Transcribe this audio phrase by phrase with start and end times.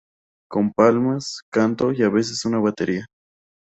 [0.49, 3.05] Con palmas, canto y a veces una batería.